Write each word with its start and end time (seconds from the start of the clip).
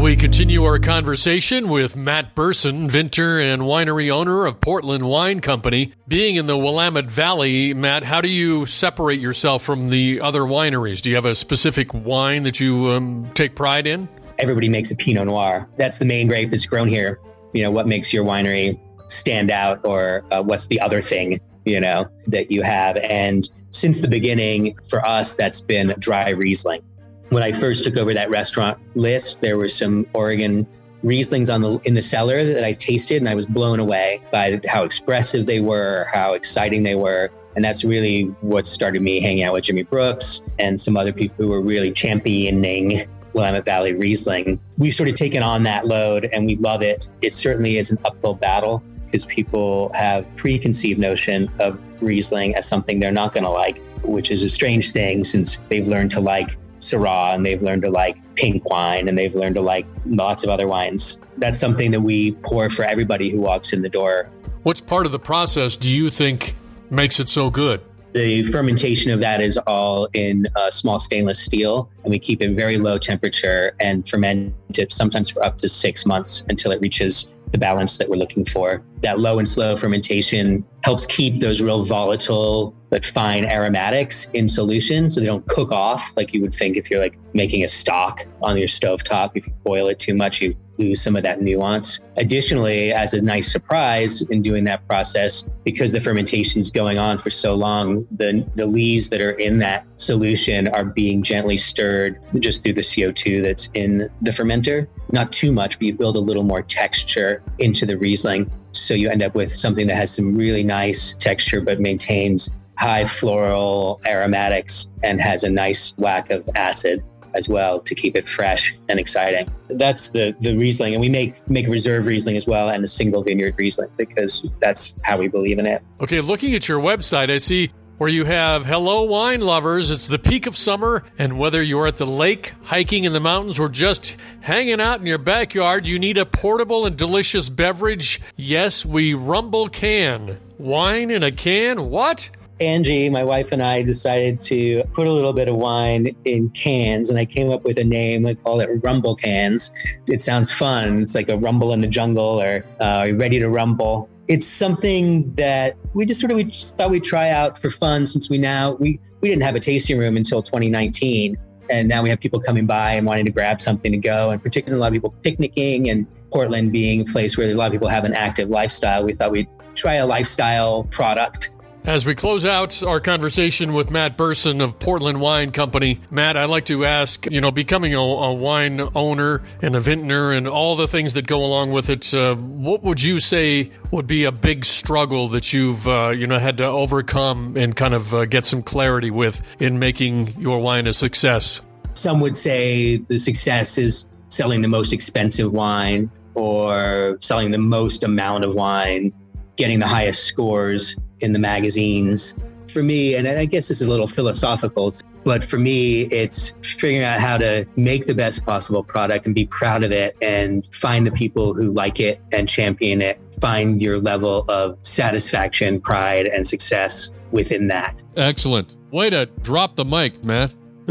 We 0.00 0.16
continue 0.16 0.64
our 0.64 0.78
conversation 0.78 1.68
with 1.68 1.94
Matt 1.94 2.34
Berson, 2.34 2.88
vintner 2.88 3.38
and 3.38 3.60
winery 3.60 4.08
owner 4.08 4.46
of 4.46 4.58
Portland 4.58 5.04
Wine 5.04 5.40
Company. 5.40 5.92
Being 6.08 6.36
in 6.36 6.46
the 6.46 6.56
Willamette 6.56 7.04
Valley, 7.10 7.74
Matt, 7.74 8.02
how 8.02 8.22
do 8.22 8.28
you 8.28 8.64
separate 8.64 9.20
yourself 9.20 9.62
from 9.62 9.90
the 9.90 10.22
other 10.22 10.40
wineries? 10.40 11.02
Do 11.02 11.10
you 11.10 11.16
have 11.16 11.26
a 11.26 11.34
specific 11.34 11.92
wine 11.92 12.44
that 12.44 12.58
you 12.58 12.88
um, 12.88 13.30
take 13.34 13.54
pride 13.54 13.86
in? 13.86 14.08
Everybody 14.38 14.70
makes 14.70 14.90
a 14.90 14.96
Pinot 14.96 15.26
Noir. 15.26 15.68
That's 15.76 15.98
the 15.98 16.06
main 16.06 16.28
grape 16.28 16.50
that's 16.50 16.64
grown 16.64 16.88
here. 16.88 17.20
You 17.52 17.62
know, 17.62 17.70
what 17.70 17.86
makes 17.86 18.10
your 18.10 18.24
winery 18.24 18.80
stand 19.06 19.50
out, 19.50 19.84
or 19.84 20.24
uh, 20.30 20.42
what's 20.42 20.64
the 20.64 20.80
other 20.80 21.02
thing, 21.02 21.38
you 21.66 21.78
know, 21.78 22.08
that 22.26 22.50
you 22.50 22.62
have? 22.62 22.96
And 22.96 23.46
since 23.70 24.00
the 24.00 24.08
beginning, 24.08 24.78
for 24.88 25.04
us, 25.04 25.34
that's 25.34 25.60
been 25.60 25.94
dry 25.98 26.30
Riesling 26.30 26.82
when 27.30 27.42
I 27.42 27.52
first 27.52 27.84
took 27.84 27.96
over 27.96 28.12
that 28.12 28.28
restaurant 28.28 28.78
list, 28.94 29.40
there 29.40 29.56
were 29.56 29.68
some 29.68 30.06
Oregon 30.12 30.66
Rieslings 31.02 31.52
on 31.52 31.62
the 31.62 31.78
in 31.84 31.94
the 31.94 32.02
cellar 32.02 32.44
that 32.44 32.62
I 32.62 32.74
tasted, 32.74 33.18
and 33.22 33.28
I 33.28 33.34
was 33.34 33.46
blown 33.46 33.80
away 33.80 34.20
by 34.30 34.60
how 34.68 34.84
expressive 34.84 35.46
they 35.46 35.60
were, 35.60 36.06
how 36.12 36.34
exciting 36.34 36.82
they 36.82 36.94
were. 36.94 37.30
And 37.56 37.64
that's 37.64 37.84
really 37.84 38.24
what 38.42 38.66
started 38.66 39.00
me 39.00 39.20
hanging 39.20 39.42
out 39.42 39.54
with 39.54 39.64
Jimi 39.64 39.88
Brooks 39.88 40.42
and 40.58 40.80
some 40.80 40.96
other 40.96 41.12
people 41.12 41.36
who 41.36 41.48
were 41.48 41.60
really 41.60 41.90
championing 41.90 43.08
Willamette 43.32 43.64
Valley 43.64 43.92
Riesling. 43.92 44.60
We've 44.78 44.94
sort 44.94 45.08
of 45.08 45.14
taken 45.14 45.42
on 45.42 45.62
that 45.64 45.86
load 45.86 46.28
and 46.32 46.46
we 46.46 46.56
love 46.56 46.82
it. 46.82 47.08
It 47.22 47.32
certainly 47.32 47.78
is 47.78 47.90
an 47.90 47.98
uphill 48.04 48.34
battle 48.34 48.82
because 49.06 49.26
people 49.26 49.90
have 49.94 50.24
preconceived 50.36 51.00
notion 51.00 51.50
of 51.58 51.82
Riesling 52.00 52.54
as 52.54 52.68
something 52.68 53.00
they're 53.00 53.10
not 53.10 53.32
going 53.32 53.44
to 53.44 53.50
like, 53.50 53.78
which 54.02 54.30
is 54.30 54.44
a 54.44 54.48
strange 54.48 54.92
thing 54.92 55.24
since 55.24 55.58
they've 55.68 55.86
learned 55.86 56.12
to 56.12 56.20
like 56.20 56.56
Syrah 56.80 57.34
and 57.34 57.44
they've 57.46 57.62
learned 57.62 57.82
to 57.82 57.90
like 57.90 58.16
pink 58.34 58.68
wine 58.68 59.08
and 59.08 59.16
they've 59.16 59.34
learned 59.34 59.54
to 59.56 59.60
like 59.60 59.86
lots 60.06 60.44
of 60.44 60.50
other 60.50 60.66
wines. 60.66 61.20
That's 61.38 61.58
something 61.58 61.90
that 61.92 62.00
we 62.00 62.32
pour 62.32 62.68
for 62.70 62.84
everybody 62.84 63.30
who 63.30 63.40
walks 63.40 63.72
in 63.72 63.82
the 63.82 63.88
door. 63.88 64.28
What's 64.62 64.80
part 64.80 65.06
of 65.06 65.12
the 65.12 65.18
process 65.18 65.76
do 65.76 65.90
you 65.90 66.10
think 66.10 66.54
makes 66.90 67.20
it 67.20 67.28
so 67.28 67.50
good? 67.50 67.80
The 68.12 68.42
fermentation 68.44 69.12
of 69.12 69.20
that 69.20 69.40
is 69.40 69.56
all 69.68 70.08
in 70.14 70.48
uh, 70.56 70.70
small 70.72 70.98
stainless 70.98 71.38
steel, 71.38 71.88
and 72.02 72.10
we 72.10 72.18
keep 72.18 72.42
it 72.42 72.56
very 72.56 72.76
low 72.76 72.98
temperature 72.98 73.72
and 73.78 74.06
ferment 74.08 74.52
it 74.76 74.92
sometimes 74.92 75.30
for 75.30 75.44
up 75.44 75.58
to 75.58 75.68
six 75.68 76.04
months 76.04 76.42
until 76.48 76.72
it 76.72 76.80
reaches 76.80 77.28
the 77.52 77.58
balance 77.58 77.98
that 77.98 78.08
we're 78.08 78.16
looking 78.16 78.44
for. 78.44 78.82
That 79.02 79.20
low 79.20 79.38
and 79.38 79.46
slow 79.46 79.76
fermentation 79.76 80.64
helps 80.82 81.06
keep 81.06 81.40
those 81.40 81.60
real 81.60 81.84
volatile 81.84 82.74
but 82.90 83.04
fine 83.04 83.44
aromatics 83.44 84.28
in 84.34 84.48
solution 84.48 85.08
so 85.08 85.20
they 85.20 85.26
don't 85.26 85.46
cook 85.46 85.70
off 85.70 86.12
like 86.16 86.34
you 86.34 86.40
would 86.42 86.52
think 86.52 86.76
if 86.76 86.90
you're 86.90 87.00
like 87.00 87.16
making 87.32 87.62
a 87.62 87.68
stock 87.68 88.26
on 88.42 88.58
your 88.58 88.68
stove 88.68 89.04
top. 89.04 89.36
If 89.36 89.46
you 89.46 89.52
boil 89.64 89.88
it 89.88 89.98
too 89.98 90.14
much, 90.14 90.40
you 90.42 90.56
lose 90.76 91.00
some 91.00 91.14
of 91.14 91.22
that 91.22 91.40
nuance. 91.40 92.00
Additionally, 92.16 92.92
as 92.92 93.14
a 93.14 93.20
nice 93.20 93.52
surprise 93.52 94.22
in 94.22 94.42
doing 94.42 94.64
that 94.64 94.86
process, 94.88 95.46
because 95.62 95.92
the 95.92 96.00
fermentation 96.00 96.60
is 96.60 96.70
going 96.70 96.98
on 96.98 97.18
for 97.18 97.30
so 97.30 97.54
long, 97.54 98.06
the, 98.10 98.44
the 98.56 98.66
lees 98.66 99.08
that 99.10 99.20
are 99.20 99.32
in 99.32 99.58
that 99.58 99.86
solution 99.98 100.68
are 100.68 100.84
being 100.84 101.22
gently 101.22 101.56
stirred 101.56 102.18
just 102.40 102.62
through 102.62 102.72
the 102.72 102.80
CO2 102.80 103.42
that's 103.42 103.68
in 103.74 104.08
the 104.22 104.30
fermenter. 104.30 104.88
Not 105.12 105.30
too 105.30 105.52
much, 105.52 105.78
but 105.78 105.86
you 105.86 105.94
build 105.94 106.16
a 106.16 106.20
little 106.20 106.44
more 106.44 106.62
texture 106.62 107.42
into 107.58 107.84
the 107.84 107.96
Riesling. 107.96 108.50
So 108.72 108.94
you 108.94 109.10
end 109.10 109.22
up 109.22 109.34
with 109.34 109.52
something 109.52 109.86
that 109.88 109.96
has 109.96 110.14
some 110.14 110.36
really 110.36 110.62
nice 110.62 111.14
texture, 111.14 111.60
but 111.60 111.80
maintains 111.80 112.50
high 112.76 113.04
floral 113.04 114.00
aromatics 114.06 114.88
and 115.02 115.20
has 115.20 115.44
a 115.44 115.50
nice 115.50 115.92
whack 115.98 116.30
of 116.30 116.48
acid 116.54 117.02
as 117.34 117.48
well 117.48 117.78
to 117.80 117.94
keep 117.94 118.16
it 118.16 118.28
fresh 118.28 118.74
and 118.88 118.98
exciting. 118.98 119.48
That's 119.68 120.08
the 120.10 120.34
the 120.40 120.56
Riesling, 120.56 120.94
and 120.94 121.00
we 121.00 121.08
make 121.08 121.48
make 121.48 121.66
reserve 121.68 122.06
Riesling 122.06 122.36
as 122.36 122.46
well 122.46 122.70
and 122.70 122.82
a 122.82 122.88
single 122.88 123.22
vineyard 123.22 123.54
Riesling 123.56 123.90
because 123.96 124.48
that's 124.60 124.94
how 125.02 125.18
we 125.18 125.28
believe 125.28 125.58
in 125.58 125.66
it. 125.66 125.82
Okay, 126.00 126.20
looking 126.20 126.54
at 126.54 126.68
your 126.68 126.80
website, 126.80 127.30
I 127.30 127.38
see 127.38 127.70
where 128.00 128.08
you 128.08 128.24
have 128.24 128.64
hello 128.64 129.02
wine 129.02 129.42
lovers. 129.42 129.90
It's 129.90 130.08
the 130.08 130.18
peak 130.18 130.46
of 130.46 130.56
summer, 130.56 131.04
and 131.18 131.38
whether 131.38 131.62
you're 131.62 131.86
at 131.86 131.98
the 131.98 132.06
lake, 132.06 132.54
hiking 132.62 133.04
in 133.04 133.12
the 133.12 133.20
mountains, 133.20 133.60
or 133.60 133.68
just 133.68 134.16
hanging 134.40 134.80
out 134.80 135.00
in 135.00 135.06
your 135.06 135.18
backyard, 135.18 135.86
you 135.86 135.98
need 135.98 136.16
a 136.16 136.24
portable 136.24 136.86
and 136.86 136.96
delicious 136.96 137.50
beverage. 137.50 138.18
Yes, 138.36 138.86
we 138.86 139.12
rumble 139.12 139.68
can. 139.68 140.40
Wine 140.56 141.10
in 141.10 141.22
a 141.22 141.30
can? 141.30 141.90
What? 141.90 142.30
Angie, 142.58 143.08
my 143.08 143.24
wife 143.24 143.52
and 143.52 143.62
I 143.62 143.82
decided 143.82 144.38
to 144.40 144.82
put 144.94 145.06
a 145.06 145.12
little 145.12 145.32
bit 145.34 145.50
of 145.50 145.56
wine 145.56 146.14
in 146.24 146.48
cans, 146.50 147.10
and 147.10 147.18
I 147.18 147.24
came 147.24 147.50
up 147.50 147.64
with 147.64 147.78
a 147.78 147.84
name. 147.84 148.26
I 148.26 148.32
call 148.32 148.60
it 148.60 148.68
Rumble 148.82 149.16
Cans. 149.16 149.70
It 150.06 150.20
sounds 150.20 150.50
fun. 150.50 151.02
It's 151.02 151.14
like 151.14 151.30
a 151.30 151.38
rumble 151.38 151.74
in 151.74 151.80
the 151.80 151.86
jungle, 151.86 152.40
or 152.40 152.64
uh, 152.80 152.84
are 152.84 153.08
you 153.08 153.16
ready 153.16 153.38
to 153.40 153.48
rumble. 153.48 154.09
It's 154.30 154.46
something 154.46 155.34
that 155.34 155.76
we 155.92 156.06
just 156.06 156.20
sort 156.20 156.30
of 156.30 156.36
we 156.36 156.44
just 156.44 156.76
thought 156.76 156.88
we'd 156.90 157.02
try 157.02 157.30
out 157.30 157.58
for 157.58 157.68
fun, 157.68 158.06
since 158.06 158.30
we 158.30 158.38
now 158.38 158.74
we 158.74 159.00
we 159.20 159.28
didn't 159.28 159.42
have 159.42 159.56
a 159.56 159.60
tasting 159.60 159.98
room 159.98 160.16
until 160.16 160.40
2019, 160.40 161.36
and 161.68 161.88
now 161.88 162.00
we 162.00 162.08
have 162.10 162.20
people 162.20 162.38
coming 162.38 162.64
by 162.64 162.92
and 162.92 163.04
wanting 163.04 163.26
to 163.26 163.32
grab 163.32 163.60
something 163.60 163.90
to 163.90 163.98
go, 163.98 164.30
and 164.30 164.40
particularly 164.40 164.78
a 164.78 164.80
lot 164.80 164.86
of 164.86 164.92
people 164.92 165.12
picnicking 165.24 165.90
and 165.90 166.06
Portland 166.30 166.70
being 166.70 167.00
a 167.00 167.04
place 167.06 167.36
where 167.36 167.50
a 167.50 167.54
lot 167.54 167.66
of 167.66 167.72
people 167.72 167.88
have 167.88 168.04
an 168.04 168.14
active 168.14 168.50
lifestyle. 168.50 169.02
We 169.02 169.14
thought 169.14 169.32
we'd 169.32 169.48
try 169.74 169.94
a 169.94 170.06
lifestyle 170.06 170.84
product 170.84 171.50
as 171.90 172.06
we 172.06 172.14
close 172.14 172.44
out 172.44 172.84
our 172.84 173.00
conversation 173.00 173.72
with 173.72 173.90
Matt 173.90 174.16
Berson 174.16 174.60
of 174.60 174.78
Portland 174.78 175.20
Wine 175.20 175.50
Company, 175.50 175.98
Matt, 176.08 176.36
I'd 176.36 176.44
like 176.44 176.66
to 176.66 176.86
ask, 176.86 177.26
you 177.26 177.40
know, 177.40 177.50
becoming 177.50 177.96
a, 177.96 177.98
a 177.98 178.32
wine 178.32 178.80
owner 178.94 179.42
and 179.60 179.74
a 179.74 179.80
vintner 179.80 180.30
and 180.30 180.46
all 180.46 180.76
the 180.76 180.86
things 180.86 181.14
that 181.14 181.26
go 181.26 181.44
along 181.44 181.72
with 181.72 181.90
it, 181.90 182.14
uh, 182.14 182.36
what 182.36 182.84
would 182.84 183.02
you 183.02 183.18
say 183.18 183.72
would 183.90 184.06
be 184.06 184.22
a 184.22 184.30
big 184.30 184.64
struggle 184.64 185.26
that 185.30 185.52
you've, 185.52 185.88
uh, 185.88 186.10
you 186.10 186.28
know, 186.28 186.38
had 186.38 186.58
to 186.58 186.64
overcome 186.64 187.56
and 187.56 187.74
kind 187.74 187.92
of 187.92 188.14
uh, 188.14 188.24
get 188.24 188.46
some 188.46 188.62
clarity 188.62 189.10
with 189.10 189.42
in 189.58 189.80
making 189.80 190.28
your 190.40 190.60
wine 190.60 190.86
a 190.86 190.94
success? 190.94 191.60
Some 191.94 192.20
would 192.20 192.36
say 192.36 192.98
the 192.98 193.18
success 193.18 193.78
is 193.78 194.06
selling 194.28 194.62
the 194.62 194.68
most 194.68 194.92
expensive 194.92 195.50
wine 195.50 196.08
or 196.34 197.18
selling 197.20 197.50
the 197.50 197.58
most 197.58 198.04
amount 198.04 198.44
of 198.44 198.54
wine, 198.54 199.12
getting 199.56 199.80
the 199.80 199.88
highest 199.88 200.22
scores 200.22 200.94
in 201.20 201.32
the 201.32 201.38
magazines. 201.38 202.34
For 202.68 202.82
me, 202.84 203.16
and 203.16 203.26
I 203.26 203.46
guess 203.46 203.66
this 203.66 203.80
is 203.80 203.86
a 203.86 203.90
little 203.90 204.06
philosophical, 204.06 204.92
but 205.24 205.42
for 205.42 205.58
me, 205.58 206.02
it's 206.02 206.54
figuring 206.62 207.02
out 207.02 207.18
how 207.18 207.36
to 207.38 207.66
make 207.76 208.06
the 208.06 208.14
best 208.14 208.44
possible 208.46 208.84
product 208.84 209.26
and 209.26 209.34
be 209.34 209.46
proud 209.46 209.82
of 209.82 209.90
it 209.90 210.16
and 210.22 210.68
find 210.72 211.04
the 211.04 211.10
people 211.10 211.52
who 211.52 211.70
like 211.72 211.98
it 211.98 212.20
and 212.32 212.48
champion 212.48 213.02
it. 213.02 213.20
Find 213.40 213.82
your 213.82 213.98
level 213.98 214.44
of 214.48 214.78
satisfaction, 214.82 215.80
pride, 215.80 216.28
and 216.28 216.46
success 216.46 217.10
within 217.32 217.66
that. 217.68 218.00
Excellent. 218.16 218.76
Way 218.92 219.10
to 219.10 219.26
drop 219.42 219.74
the 219.74 219.84
mic, 219.84 220.24
Matt. 220.24 220.54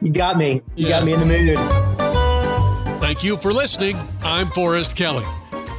you 0.00 0.12
got 0.12 0.36
me. 0.36 0.62
You 0.74 0.88
yeah. 0.88 0.88
got 0.88 1.04
me 1.04 1.12
in 1.12 1.20
the 1.20 1.26
mood. 1.26 1.58
Thank 3.00 3.22
you 3.22 3.36
for 3.36 3.52
listening. 3.52 3.96
I'm 4.22 4.48
Forrest 4.50 4.96
Kelly. 4.96 5.24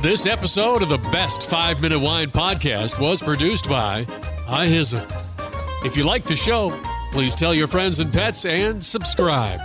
This 0.02 0.26
episode 0.26 0.82
of 0.82 0.90
the 0.90 0.98
Best 0.98 1.48
5 1.48 1.80
Minute 1.80 2.00
Wine 2.00 2.32
Podcast 2.32 3.00
was 3.00 3.22
produced 3.22 3.70
by 3.70 4.06
iHizzle. 4.48 5.06
If 5.86 5.96
you 5.96 6.04
like 6.04 6.26
the 6.26 6.36
show, 6.36 6.72
please 7.12 7.36
tell 7.36 7.54
your 7.54 7.68
friends 7.68 8.00
and 8.00 8.12
pets 8.12 8.46
and 8.46 8.84
subscribe. 8.84 9.60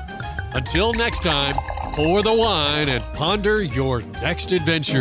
Until 0.52 0.92
next 0.92 1.22
time, 1.22 1.54
pour 1.94 2.22
the 2.22 2.34
wine 2.34 2.90
and 2.90 3.02
ponder 3.14 3.62
your 3.62 4.02
next 4.02 4.52
adventure. 4.52 5.00